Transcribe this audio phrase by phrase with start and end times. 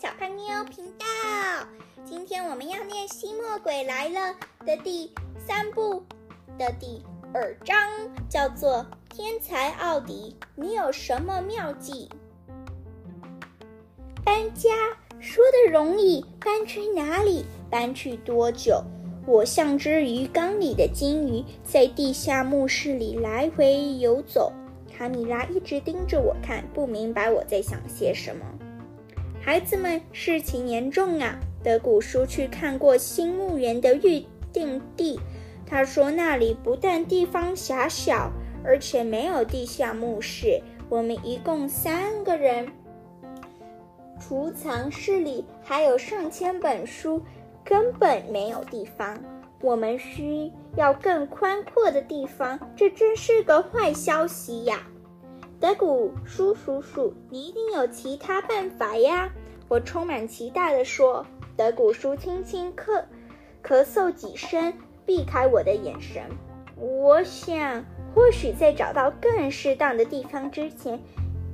[0.00, 1.04] 小胖妞频道。
[2.04, 4.32] 今天我们要念《吸墨鬼来了》
[4.64, 5.12] 的第
[5.44, 6.04] 三部
[6.56, 7.02] 的第
[7.34, 7.76] 二章，
[8.28, 12.08] 叫做《天才奥迪》，你有什么妙计？
[14.24, 14.70] 搬家
[15.18, 17.44] 说的容易，搬去哪里？
[17.68, 18.80] 搬去多久？
[19.26, 24.52] 我像只鱼缸里的金鱼，在地下墓室里来回游走。
[24.96, 28.46] 卡米拉一直盯着我看，不明白我在想些什么。
[29.48, 31.40] 孩子们，事情严重啊！
[31.64, 35.18] 德古叔去看过新墓园的预定地，
[35.66, 38.30] 他说那里不但地方狭小，
[38.62, 40.60] 而且没有地下墓室。
[40.90, 42.68] 我们一共三个人，
[44.20, 47.22] 储藏室里还有上千本书，
[47.64, 49.18] 根本没有地方。
[49.62, 54.86] 我们需要更宽阔的地方，这真是个坏消息呀！
[55.58, 59.32] 德古叔叔叔，你一定有其他办法呀！
[59.68, 61.24] 我充满期待地说。
[61.56, 63.02] 德古叔轻轻咳
[63.64, 64.72] 咳嗽几声，
[65.04, 66.22] 避开我的眼神。
[66.76, 71.00] 我想，或许在找到更适当的地方之前，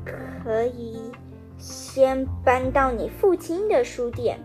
[0.04, 1.10] 可以
[1.56, 4.38] 先搬到你父亲的书店。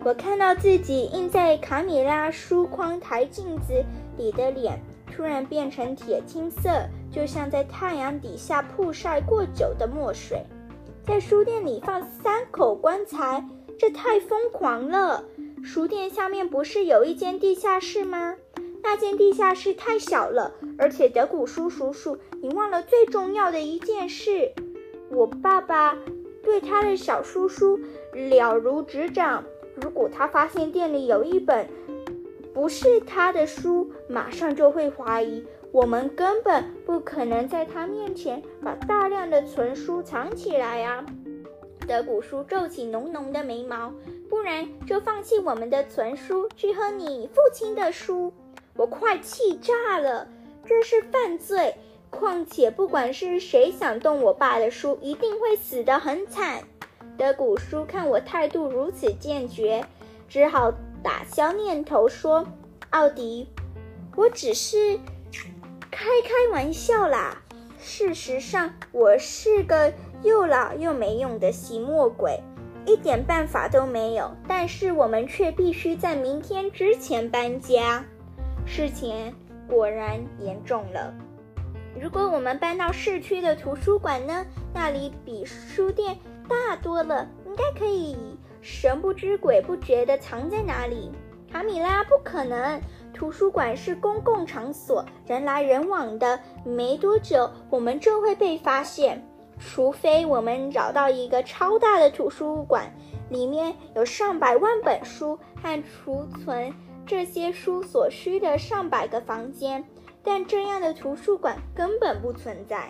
[0.00, 3.84] 我看到自己印在卡米拉书框台镜子
[4.16, 4.80] 里的脸，
[5.14, 10.44] 突然变成铁青色，就像在太阳底下曝晒过久的墨水。
[11.08, 13.42] 在书店里放三口棺材，
[13.78, 15.24] 这太疯狂了！
[15.64, 18.36] 书店下面不是有一间地下室吗？
[18.82, 24.52] 那间地下室太小了，而且德古叔叔叔，你忘了最重要的一件事。
[25.10, 25.96] 我爸爸
[26.44, 27.80] 对他的小叔叔
[28.12, 29.42] 了如指掌。
[29.80, 31.66] 如果他发现店里有一本
[32.52, 41.04] 不是他的书，马上就会怀疑我们根本不可能在他面前把大量的存书藏起来呀。
[41.86, 43.92] 德古叔皱起浓浓的眉毛，
[44.28, 48.32] 不然就放弃我们的存书，去喝你父亲的书。
[48.76, 50.28] 我快气炸了，
[50.64, 51.74] 这是犯罪。
[52.10, 56.62] 况且不管是谁想动我爸的书，一定会死得很惨。
[57.18, 59.84] 德古叔看我态度如此坚决，
[60.28, 62.46] 只好打消念头说
[62.90, 63.48] ：“奥迪，
[64.16, 64.98] 我只是
[65.90, 67.42] 开开玩笑啦。
[67.78, 72.40] 事实上，我是个又老又没用的吸墨鬼，
[72.84, 74.30] 一点办法都没有。
[74.46, 78.04] 但是我们却必须在明天之前搬家。
[78.66, 79.34] 事情
[79.68, 81.14] 果然严重了。
[82.00, 84.44] 如果我们搬到市区的图书馆呢？
[84.74, 86.18] 那里比书店……”
[86.48, 88.16] 大多了，应该可以
[88.62, 91.12] 神不知鬼不觉地藏在哪里。
[91.52, 92.80] 卡米拉，不可能！
[93.18, 99.20] 图书馆是公共场所，人来人往的，没多久我们就会被发现。
[99.58, 102.88] 除非我们找到一个超大的图书馆，
[103.28, 106.72] 里面有上百万本书和储存
[107.04, 109.84] 这些书所需的上百个房间，
[110.22, 112.88] 但这样的图书馆根本不存在。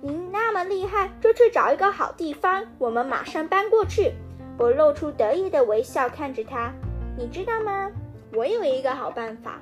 [0.00, 4.14] 您那么厉害，就去找一个好地方，我们马上搬过去。
[4.56, 6.72] 我露出得意的微笑，看着他。
[7.18, 7.90] 你知道吗？
[8.36, 9.60] 我有一个好办法。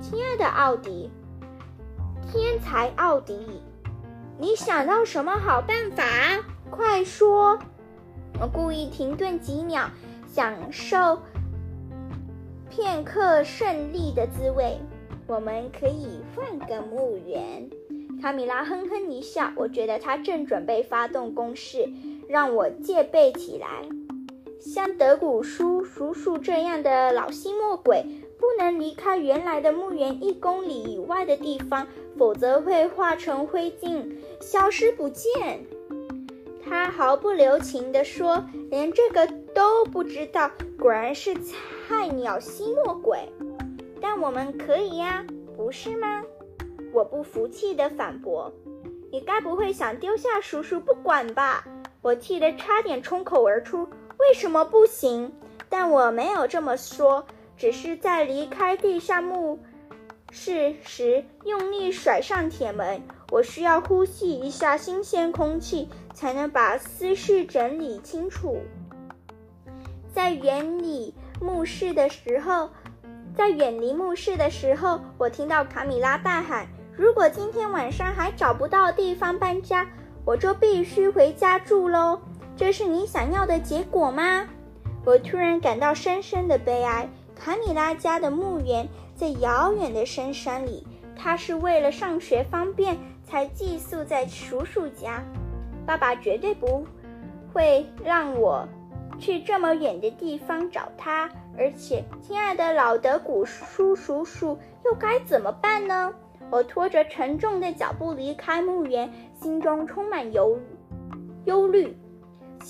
[0.00, 1.08] 亲爱的奥迪，
[2.30, 3.62] 天才奥迪，
[4.38, 6.04] 你想到什么好办法？
[6.68, 7.58] 快说！
[8.40, 9.88] 我故意停顿几秒，
[10.26, 11.20] 享受
[12.68, 14.78] 片刻胜利的滋味。
[15.28, 17.70] 我们可以换个墓园。
[18.20, 21.88] 卡米拉哼哼一笑，我觉得他正准备发动攻势，
[22.28, 23.88] 让我戒备起来。
[24.76, 28.04] 像德古叔叔叔这样的老吸墨鬼，
[28.38, 31.86] 不能离开原来的墓园一公里以外的地方，
[32.18, 34.06] 否则会化成灰烬，
[34.38, 35.64] 消失不见。
[36.62, 43.20] 他毫不留情地说：“连这个都不知道，果然是菜鸟吸墨鬼。
[43.98, 45.24] 但我们可以呀，
[45.56, 46.22] 不是吗？”
[46.92, 48.52] 我不服气地反驳
[49.10, 51.64] ：“你该不会想丢下叔叔不管吧？”
[52.02, 53.88] 我气得差点冲口而出
[54.26, 55.32] ：“为什么不行？”
[55.68, 57.26] 但我没有这么说，
[57.56, 59.58] 只是在离开地下墓
[60.30, 63.02] 室时用力甩上铁门。
[63.32, 68.60] 我需要呼吸一下新鲜空气，才能把思绪整理清楚。
[70.14, 72.70] 在远离墓室的时候，
[73.34, 76.68] 在远离墓室的时候，我听到卡米拉大喊。
[76.96, 79.86] 如果今天晚上还找不到地方搬家，
[80.24, 82.20] 我就必须回家住喽。
[82.56, 84.48] 这是你想要的结果吗？
[85.04, 87.08] 我突然感到深深的悲哀。
[87.38, 95.22] 卡米拉家的墓园在遥远的深山里，他是为了上学方便才寄宿在叔叔家。
[95.84, 96.86] 爸爸绝对不
[97.52, 98.66] 会让我
[99.18, 106.10] 去这么远的地方找他，而且亲爱的老德古叔叔叔又该怎么办呢？
[106.50, 110.58] 我拖着沉重的脚步离开墓园，心中充满忧
[111.44, 111.94] 忧虑，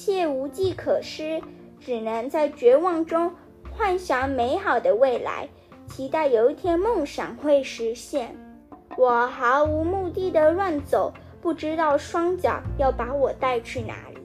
[0.06, 1.42] 切无计可施，
[1.80, 3.34] 只能在绝望中
[3.72, 5.48] 幻想美好的未来，
[5.88, 8.36] 期待有一天梦想会实现。
[8.96, 11.12] 我毫无目的的乱走，
[11.42, 14.20] 不知道双脚要把我带去哪里。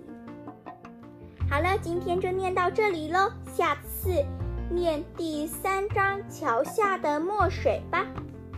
[1.49, 4.23] 好了，今天就念到这里喽，下次
[4.69, 8.05] 念第三章桥下的墨水吧。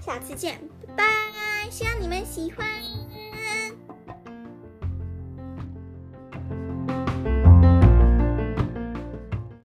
[0.02, 0.60] 下次见。
[0.88, 2.68] 拜拜，希望你们喜欢。